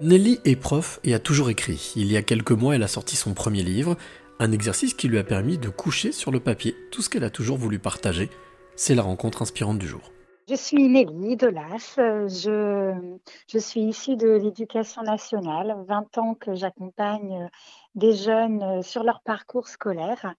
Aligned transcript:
Nelly 0.00 0.38
est 0.44 0.54
prof 0.54 1.00
et 1.02 1.12
a 1.12 1.18
toujours 1.18 1.50
écrit. 1.50 1.92
Il 1.96 2.12
y 2.12 2.16
a 2.16 2.22
quelques 2.22 2.52
mois, 2.52 2.76
elle 2.76 2.84
a 2.84 2.88
sorti 2.88 3.16
son 3.16 3.34
premier 3.34 3.64
livre, 3.64 3.96
un 4.38 4.52
exercice 4.52 4.94
qui 4.94 5.08
lui 5.08 5.18
a 5.18 5.24
permis 5.24 5.58
de 5.58 5.68
coucher 5.68 6.12
sur 6.12 6.30
le 6.30 6.38
papier 6.38 6.76
tout 6.92 7.02
ce 7.02 7.10
qu'elle 7.10 7.24
a 7.24 7.30
toujours 7.30 7.58
voulu 7.58 7.80
partager. 7.80 8.30
C'est 8.76 8.94
la 8.94 9.02
rencontre 9.02 9.42
inspirante 9.42 9.78
du 9.78 9.88
jour. 9.88 10.12
Je 10.48 10.54
suis 10.54 10.88
Nelly 10.88 11.36
Delas, 11.36 11.94
je, 11.96 13.18
je 13.48 13.58
suis 13.58 13.80
issue 13.80 14.16
de 14.16 14.28
l'éducation 14.28 15.02
nationale, 15.02 15.76
20 15.88 16.18
ans 16.18 16.34
que 16.34 16.54
j'accompagne 16.54 17.50
des 17.96 18.14
jeunes 18.14 18.84
sur 18.84 19.02
leur 19.02 19.20
parcours 19.22 19.66
scolaire 19.66 20.32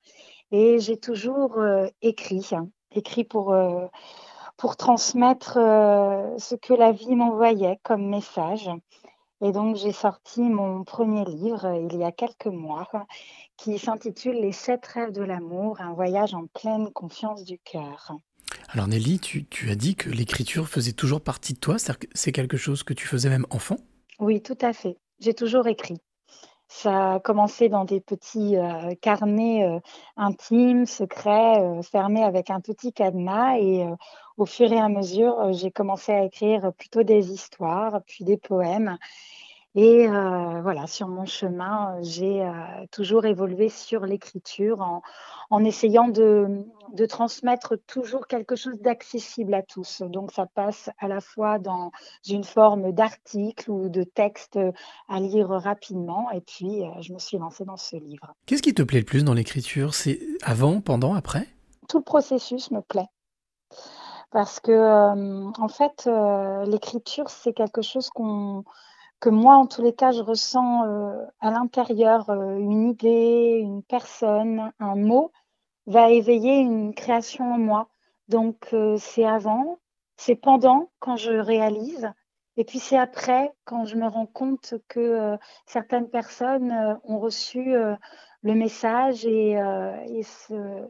et 0.52 0.80
j'ai 0.80 0.98
toujours 0.98 1.60
euh, 1.60 1.88
écrit, 2.02 2.50
écrit 2.94 3.26
pour, 3.26 3.52
euh, 3.52 3.86
pour 4.56 4.78
transmettre 4.78 5.58
euh, 5.58 6.38
ce 6.38 6.56
que 6.56 6.74
la 6.74 6.94
vie 6.94 7.16
m'envoyait 7.16 7.78
comme 7.84 8.08
message. 8.08 8.70
Et 9.42 9.52
donc, 9.52 9.78
j'ai 9.78 9.94
sorti 9.94 10.42
mon 10.42 10.84
premier 10.84 11.24
livre 11.26 11.66
euh, 11.66 11.88
il 11.90 11.98
y 11.98 12.04
a 12.04 12.12
quelques 12.12 12.48
mois 12.48 12.90
qui 13.58 13.80
s'intitule 13.80 14.36
Les 14.36 14.52
sept 14.52 14.86
rêves 14.86 15.12
de 15.12 15.24
l'amour, 15.24 15.80
un 15.80 15.94
voyage 15.94 16.34
en 16.34 16.48
pleine 16.48 16.92
confiance 16.92 17.46
du 17.46 17.58
cœur. 17.60 18.12
Alors 18.70 18.88
Nelly, 18.88 19.20
tu, 19.20 19.46
tu 19.46 19.70
as 19.70 19.76
dit 19.76 19.96
que 19.96 20.10
l'écriture 20.10 20.68
faisait 20.68 20.92
toujours 20.92 21.22
partie 21.22 21.54
de 21.54 21.60
toi, 21.60 21.78
c'est 22.14 22.32
quelque 22.32 22.58
chose 22.58 22.84
que 22.84 22.94
tu 22.94 23.08
faisais 23.08 23.30
même 23.30 23.46
enfant? 23.50 23.78
Oui, 24.20 24.42
tout 24.42 24.58
à 24.62 24.74
fait. 24.74 24.98
J'ai 25.20 25.34
toujours 25.34 25.68
écrit. 25.68 25.98
Ça 26.70 27.16
a 27.16 27.20
commencé 27.20 27.68
dans 27.68 27.84
des 27.84 28.00
petits 28.00 28.56
euh, 28.56 28.96
carnets 29.02 29.66
euh, 29.66 29.80
intimes, 30.16 30.86
secrets, 30.86 31.82
fermés 31.84 32.24
avec 32.24 32.50
un 32.50 32.62
petit 32.62 32.94
cadenas. 32.94 33.58
Et 33.60 33.86
au 34.38 34.46
fur 34.46 34.72
et 34.72 34.80
à 34.80 34.88
mesure, 34.88 35.52
j'ai 35.52 35.72
commencé 35.72 36.14
à 36.14 36.24
écrire 36.24 36.72
plutôt 36.78 37.04
des 37.04 37.32
histoires, 37.32 38.02
puis 38.06 38.24
des 38.24 38.38
poèmes. 38.38 38.98
Et 39.76 40.08
euh, 40.08 40.62
voilà, 40.62 40.88
sur 40.88 41.08
mon 41.08 41.26
chemin, 41.26 41.96
j'ai 42.02 42.42
euh, 42.42 42.52
toujours 42.92 43.26
évolué 43.26 43.70
sur 43.70 44.06
l'écriture 44.06 44.82
en, 44.82 45.04
en, 45.52 45.64
essayant 45.64 46.08
de, 46.08 46.66
de, 46.94 47.06
transmettre 47.06 47.76
toujours 47.88 48.28
quelque 48.28 48.56
chose 48.56 48.80
d'accessible 48.82 49.54
à 49.54 49.62
tous. 49.62 50.02
Donc 50.02 50.32
ça 50.32 50.46
passe 50.46 50.90
à 51.00 51.08
la 51.08 51.22
fois 51.22 51.60
dans 51.60 51.92
une 52.28 52.44
forme 52.44 52.92
d'article 52.92 53.72
ou 53.72 53.90
de 53.90 54.04
texte 54.04 54.60
à 55.08 55.20
lire 55.20 55.50
rapidement. 55.50 56.30
Et 56.32 56.42
puis, 56.42 56.84
euh, 56.84 56.90
je 57.02 57.14
me 57.14 57.20
suis 57.20 57.38
lancée 57.38 57.66
dans 57.66 57.78
ce 57.78 57.96
livre. 57.96 58.34
Qu'est-ce 58.46 58.62
qui 58.62 58.74
te 58.74 58.84
plaît 58.84 59.00
le 59.00 59.06
plus 59.06 59.24
dans 59.24 59.34
l'écriture? 59.34 59.94
C'est 59.94 60.20
avant, 60.42 60.82
pendant, 60.82 61.14
après? 61.14 61.48
Tout 61.88 61.98
le 61.98 62.04
processus 62.04 62.72
me 62.72 62.82
plaît 62.82 63.08
parce 64.32 64.60
que 64.60 65.60
en 65.60 65.68
fait 65.70 66.08
l'écriture 66.68 67.32
c'est 67.32 67.52
quelque 67.52 67.82
chose 67.82 68.12
qu'on 68.12 68.64
que 69.20 69.30
moi, 69.30 69.56
en 69.56 69.66
tous 69.66 69.82
les 69.82 69.94
cas, 69.94 70.12
je 70.12 70.22
ressens 70.22 70.86
euh, 70.86 71.26
à 71.42 71.52
l'intérieur 71.52 72.30
euh, 72.30 72.58
une 72.58 72.90
idée, 72.90 73.60
une 73.62 73.84
personne, 73.84 74.72
un 74.80 74.96
mot 74.96 75.32
va 75.90 76.10
éveiller 76.12 76.60
une 76.60 76.94
création 76.94 77.54
en 77.54 77.58
moi. 77.58 77.90
Donc, 78.30 78.70
euh, 78.74 78.96
c'est 78.98 79.26
avant, 79.26 79.80
c'est 80.16 80.36
pendant 80.36 80.92
quand 81.00 81.18
je 81.18 81.32
réalise, 81.32 82.10
et 82.58 82.64
puis 82.64 82.80
c'est 82.80 82.98
après 82.98 83.52
quand 83.66 83.86
je 83.86 83.96
me 83.98 84.08
rends 84.08 84.28
compte 84.28 84.76
que 84.88 85.38
certaines 85.66 86.10
personnes 86.10 87.00
ont 87.04 87.20
reçu 87.20 87.74
le 87.74 88.56
message 88.56 89.26
et, 89.26 89.52
et, 89.52 90.24
se, 90.24 90.88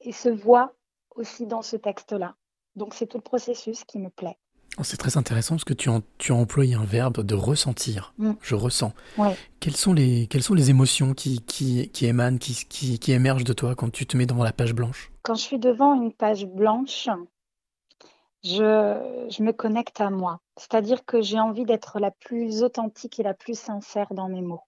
et 0.00 0.12
se 0.12 0.28
voient 0.28 0.74
aussi 1.14 1.46
dans 1.46 1.62
ce 1.62 1.76
texte-là. 1.76 2.34
Donc, 2.74 2.92
c'est 2.94 3.06
tout 3.06 3.18
le 3.18 3.22
processus 3.22 3.84
qui 3.84 3.98
me 3.98 4.10
plaît. 4.10 4.38
Oh, 4.78 4.82
c'est 4.84 4.98
très 4.98 5.16
intéressant 5.16 5.54
parce 5.54 5.64
que 5.64 5.72
tu, 5.72 5.88
tu, 6.18 6.32
as 6.32 6.34
employé 6.34 6.74
un 6.74 6.84
verbe 6.84 7.22
de 7.22 7.34
ressentir. 7.34 8.12
Mm. 8.18 8.32
Je 8.42 8.54
ressens. 8.54 8.92
Quelles, 9.58 9.76
sont 9.76 9.94
les, 9.94 10.26
quelles 10.26 10.42
sont 10.42 10.54
les 10.54 10.68
émotions 10.68 11.14
qui, 11.14 11.40
qui, 11.40 11.88
qui 11.90 12.06
émanent, 12.06 12.38
qui, 12.38 12.54
qui, 12.68 12.98
qui, 12.98 13.12
émergent 13.12 13.44
de 13.44 13.54
toi 13.54 13.74
quand 13.74 13.90
tu 13.90 14.06
te 14.06 14.16
mets 14.16 14.26
devant 14.26 14.44
la 14.44 14.52
page 14.52 14.74
blanche? 14.74 15.10
Quand 15.22 15.34
je 15.34 15.42
suis 15.42 15.58
devant 15.58 15.94
une 15.94 16.12
page 16.12 16.44
blanche, 16.44 17.08
je, 18.44 19.26
je 19.30 19.42
me 19.42 19.52
connecte 19.52 20.00
à 20.00 20.10
moi. 20.10 20.40
C'est-à-dire 20.58 21.04
que 21.04 21.22
j'ai 21.22 21.40
envie 21.40 21.64
d'être 21.64 21.98
la 21.98 22.10
plus 22.10 22.62
authentique 22.62 23.18
et 23.18 23.22
la 23.22 23.34
plus 23.34 23.58
sincère 23.58 24.08
dans 24.10 24.28
mes 24.28 24.42
mots 24.42 24.62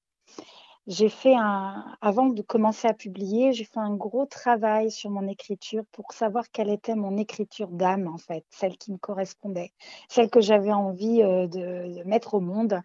j'ai 0.88 1.10
fait 1.10 1.34
un, 1.34 1.84
avant 2.00 2.31
de 2.31 2.41
commencer 2.41 2.88
à 2.88 2.94
publier, 2.94 3.53
j'ai 3.53 3.65
fait 3.65 3.78
un 3.78 3.94
gros 3.94 4.25
travail 4.25 4.91
sur 4.91 5.10
mon 5.10 5.28
écriture 5.28 5.84
pour 5.93 6.12
savoir 6.12 6.50
quelle 6.50 6.71
était 6.71 6.94
mon 6.94 7.19
écriture 7.19 7.69
d'âme, 7.69 8.09
en 8.09 8.16
fait, 8.16 8.47
celle 8.49 8.78
qui 8.78 8.93
me 8.93 8.97
correspondait, 8.97 9.71
celle 10.09 10.31
que 10.31 10.41
j'avais 10.41 10.72
envie 10.72 11.22
euh, 11.22 11.47
de, 11.47 12.03
mettre 12.04 12.32
au 12.32 12.41
monde. 12.41 12.81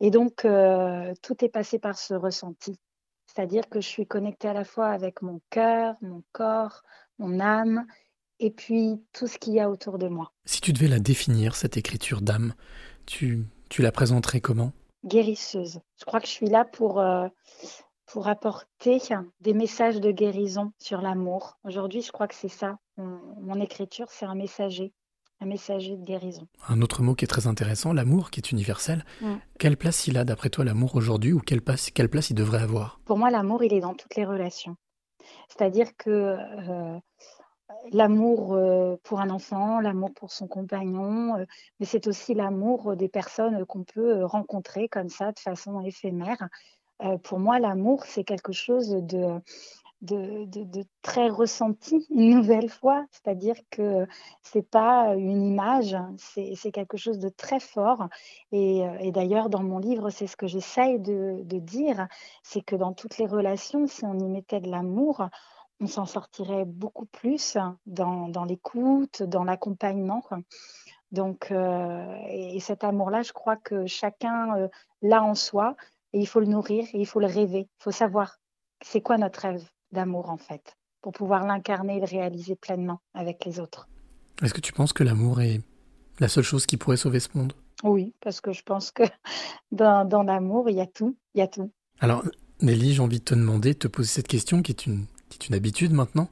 Et 0.00 0.10
donc, 0.10 0.44
euh, 0.44 1.14
tout 1.22 1.42
est 1.42 1.48
passé 1.48 1.78
par 1.78 1.98
ce 1.98 2.12
ressenti. 2.12 2.78
C'est-à-dire 3.24 3.70
que 3.70 3.80
je 3.80 3.88
suis 3.88 4.06
connectée 4.06 4.48
à 4.48 4.52
la 4.52 4.64
fois 4.64 4.88
avec 4.88 5.22
mon 5.22 5.40
cœur, 5.48 5.94
mon 6.02 6.22
corps, 6.32 6.82
mon 7.18 7.40
âme, 7.40 7.86
et 8.38 8.50
puis 8.50 9.02
tout 9.14 9.26
ce 9.26 9.38
qu'il 9.38 9.54
y 9.54 9.60
a 9.60 9.70
autour 9.70 9.96
de 9.96 10.08
moi. 10.08 10.30
Si 10.44 10.60
tu 10.60 10.74
devais 10.74 10.88
la 10.88 10.98
définir, 10.98 11.56
cette 11.56 11.78
écriture 11.78 12.20
d'âme, 12.20 12.52
tu, 13.06 13.46
tu 13.70 13.80
la 13.80 13.92
présenterais 13.92 14.42
comment? 14.42 14.72
Guérisseuse. 15.06 15.80
Je 15.98 16.04
crois 16.04 16.20
que 16.20 16.26
je 16.26 16.32
suis 16.32 16.48
là 16.48 16.64
pour, 16.64 17.00
euh, 17.00 17.28
pour 18.06 18.28
apporter 18.28 19.00
des 19.40 19.54
messages 19.54 20.00
de 20.00 20.10
guérison 20.10 20.72
sur 20.78 21.00
l'amour. 21.00 21.58
Aujourd'hui, 21.64 22.02
je 22.02 22.12
crois 22.12 22.28
que 22.28 22.34
c'est 22.34 22.48
ça. 22.48 22.78
Mon, 22.96 23.60
écriture, 23.60 24.06
c'est 24.10 24.26
un 24.26 24.34
messager, 24.34 24.92
un 25.40 25.46
messager 25.46 25.96
de 25.96 26.04
guérison. 26.04 26.46
Un 26.68 26.80
autre 26.82 27.02
mot 27.02 27.14
qui 27.14 27.24
est 27.24 27.28
très 27.28 27.46
intéressant, 27.46 27.92
l'amour, 27.92 28.30
qui 28.30 28.40
est 28.40 28.50
universel. 28.50 29.04
Quelle 29.58 29.76
place 29.76 30.06
il 30.06 30.16
a, 30.16 30.24
d'après 30.24 30.50
toi, 30.50 30.64
l'amour 30.64 30.96
aujourd'hui, 30.96 31.32
ou 31.32 31.40
quelle 31.40 31.62
place, 31.62 31.90
quelle 31.90 32.08
place 32.08 32.30
il 32.30 32.34
devrait 32.34 32.62
avoir? 32.62 33.00
Pour 33.04 33.18
moi, 33.18 33.30
l'amour, 33.30 33.62
il 33.62 33.72
est 33.74 33.80
dans 33.80 33.94
toutes 33.94 34.16
les 34.16 34.24
relations. 34.24 34.76
C'est-à-dire 35.48 35.96
que 35.96 36.10
euh, 36.10 36.98
l'amour 37.92 38.54
euh, 38.54 38.96
pour 39.02 39.20
un 39.20 39.30
enfant, 39.30 39.80
l'amour 39.80 40.10
pour 40.14 40.32
son 40.32 40.46
compagnon, 40.46 41.36
euh, 41.36 41.44
mais 41.80 41.86
c'est 41.86 42.06
aussi 42.06 42.34
l'amour 42.34 42.96
des 42.96 43.08
personnes 43.08 43.64
qu'on 43.66 43.84
peut 43.84 44.18
euh, 44.18 44.26
rencontrer 44.26 44.88
comme 44.88 45.08
ça 45.08 45.32
de 45.32 45.38
façon 45.38 45.80
éphémère. 45.82 46.48
pour 47.24 47.38
moi, 47.38 47.58
l'amour, 47.58 48.04
c'est 48.06 48.24
quelque 48.24 48.52
chose 48.52 48.88
de, 48.90 49.40
de, 50.00 50.84
très 51.02 51.28
ressenti 51.28 52.06
une 52.10 52.30
nouvelle 52.30 52.70
fois, 52.70 53.04
c'est-à-dire 53.10 53.56
que 53.70 54.06
c'est 54.42 54.68
pas 54.68 55.14
une 55.14 55.42
image, 55.42 55.96
c'est 56.16 56.72
quelque 56.72 56.96
chose 56.96 57.18
de 57.18 57.28
très 57.28 57.60
fort. 57.60 58.08
Et, 58.50 58.82
et 59.00 59.12
d'ailleurs, 59.12 59.50
dans 59.50 59.62
mon 59.62 59.78
livre, 59.78 60.10
c'est 60.10 60.26
ce 60.26 60.36
que 60.36 60.46
j'essaye 60.46 60.98
de, 61.00 61.42
de 61.44 61.58
dire, 61.58 62.08
c'est 62.42 62.62
que 62.62 62.76
dans 62.76 62.94
toutes 62.94 63.18
les 63.18 63.26
relations, 63.26 63.86
si 63.86 64.04
on 64.04 64.18
y 64.18 64.28
mettait 64.28 64.60
de 64.60 64.70
l'amour, 64.70 65.28
on 65.80 65.86
s'en 65.86 66.06
sortirait 66.06 66.64
beaucoup 66.64 67.06
plus 67.06 67.56
dans, 67.86 68.28
dans 68.28 68.44
l'écoute, 68.44 69.22
dans 69.22 69.44
l'accompagnement. 69.44 70.24
Donc, 71.12 71.50
euh, 71.50 72.04
et, 72.28 72.60
cet 72.60 72.84
amour-là, 72.84 73.22
je 73.22 73.32
crois 73.32 73.56
que 73.56 73.86
chacun 73.86 74.56
euh, 74.56 74.68
l'a 75.02 75.22
en 75.22 75.34
soi 75.34 75.76
et 76.12 76.20
il 76.20 76.26
faut 76.26 76.40
le 76.40 76.46
nourrir 76.46 76.84
et 76.92 76.98
il 76.98 77.06
faut 77.06 77.20
le 77.20 77.26
rêver. 77.26 77.68
Il 77.80 77.82
faut 77.82 77.90
savoir 77.90 78.38
c'est 78.84 79.00
quoi 79.00 79.18
notre 79.18 79.40
rêve 79.40 79.64
d'amour 79.92 80.30
en 80.30 80.36
fait, 80.36 80.76
pour 81.02 81.12
pouvoir 81.12 81.46
l'incarner 81.46 81.96
et 81.96 82.00
le 82.00 82.06
réaliser 82.06 82.56
pleinement 82.56 83.00
avec 83.14 83.44
les 83.44 83.60
autres. 83.60 83.88
Est-ce 84.42 84.52
que 84.52 84.60
tu 84.60 84.72
penses 84.72 84.92
que 84.92 85.04
l'amour 85.04 85.40
est 85.40 85.60
la 86.18 86.28
seule 86.28 86.44
chose 86.44 86.66
qui 86.66 86.76
pourrait 86.76 86.96
sauver 86.96 87.20
ce 87.20 87.28
monde? 87.36 87.52
Oui, 87.82 88.14
parce 88.20 88.40
que 88.40 88.52
je 88.52 88.62
pense 88.62 88.90
que 88.90 89.02
dans, 89.70 90.06
dans 90.06 90.22
l'amour, 90.22 90.68
il 90.70 90.76
y 90.76 90.80
a 90.80 90.86
tout, 90.86 91.16
il 91.34 91.38
y 91.38 91.42
a 91.42 91.48
tout. 91.48 91.70
Alors, 92.00 92.24
Nelly, 92.60 92.94
j'ai 92.94 93.02
envie 93.02 93.20
de 93.20 93.24
te 93.24 93.34
demander, 93.34 93.74
de 93.74 93.78
te 93.78 93.88
poser 93.88 94.08
cette 94.08 94.28
question 94.28 94.62
qui 94.62 94.72
est 94.72 94.86
une 94.86 95.06
une 95.36 95.54
habitude 95.54 95.92
maintenant, 95.92 96.30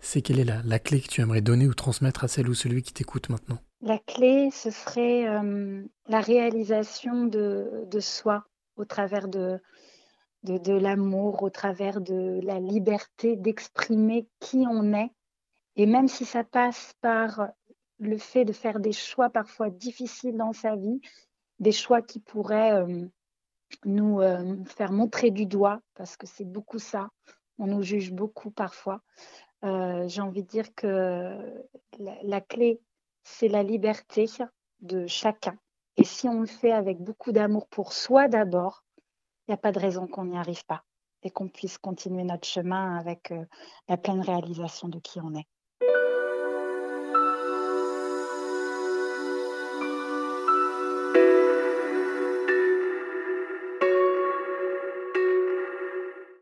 c'est 0.00 0.22
quelle 0.22 0.38
est 0.38 0.44
la, 0.44 0.78
clé 0.78 1.00
que 1.00 1.08
tu 1.08 1.20
aimerais 1.20 1.40
donner 1.40 1.66
ou 1.66 1.74
transmettre 1.74 2.24
à 2.24 2.28
celle 2.28 2.48
ou 2.48 2.54
celui 2.54 2.82
qui 2.82 2.92
t'écoute 2.92 3.28
maintenant? 3.28 3.58
La 3.80 3.98
clé, 3.98 4.50
ce 4.52 4.70
serait 4.70 5.28
euh, 5.28 5.84
la 6.08 6.20
réalisation 6.20 7.26
de, 7.26 7.86
soi 8.00 8.44
au 8.76 8.84
travers 8.84 9.28
de 9.28 9.60
l'amour, 10.44 11.42
au 11.42 11.50
travers 11.50 12.00
de 12.00 12.40
la 12.42 12.60
liberté 12.60 13.36
d'exprimer 13.36 14.28
qui 14.40 14.64
on 14.68 14.92
est. 14.94 15.10
Et 15.76 15.86
même 15.86 16.08
si 16.08 16.24
ça 16.24 16.44
passe 16.44 16.94
par 17.00 17.48
le 17.98 18.18
fait 18.18 18.44
de 18.44 18.52
faire 18.52 18.80
des 18.80 18.92
choix 18.92 19.30
parfois 19.30 19.70
difficiles 19.70 20.36
dans 20.36 20.52
sa 20.52 20.76
vie, 20.76 21.00
des 21.58 21.72
choix 21.72 22.02
qui 22.02 22.20
pourraient 22.20 22.72
euh, 22.72 23.06
nous 23.84 24.20
euh, 24.20 24.56
faire 24.64 24.92
montrer 24.92 25.30
du 25.30 25.46
doigt, 25.46 25.80
parce 25.94 26.16
que 26.16 26.26
c'est 26.26 26.44
beaucoup 26.44 26.78
ça, 26.78 27.08
on 27.58 27.66
nous 27.66 27.82
juge 27.82 28.12
beaucoup 28.12 28.50
parfois. 28.50 29.00
Euh, 29.64 30.08
j'ai 30.08 30.20
envie 30.20 30.42
de 30.42 30.48
dire 30.48 30.74
que 30.74 31.64
la, 31.98 32.40
clé, 32.40 32.80
c'est 33.24 33.48
la 33.48 33.62
liberté 33.62 34.26
de 34.80 35.06
chacun. 35.06 35.58
Et 35.96 36.04
si 36.04 36.28
on 36.28 36.40
le 36.40 36.46
fait 36.46 36.72
avec 36.72 36.98
beaucoup 36.98 37.32
d'amour 37.32 37.66
pour 37.68 37.92
soi 37.92 38.28
d'abord, 38.28 38.84
il 39.46 39.50
n'y 39.50 39.54
a 39.54 39.58
pas 39.58 39.72
de 39.72 39.80
raison 39.80 40.06
qu'on 40.06 40.26
n'y 40.26 40.38
arrive 40.38 40.64
pas 40.66 40.84
et 41.22 41.30
qu'on 41.30 41.48
puisse 41.48 41.78
continuer 41.78 42.22
notre 42.22 42.46
chemin 42.46 42.96
avec 42.96 43.32
euh, 43.32 43.44
la 43.88 43.96
pleine 43.96 44.20
réalisation 44.20 44.88
de 44.88 45.00
qui 45.00 45.20
on 45.20 45.34
est. 45.34 45.48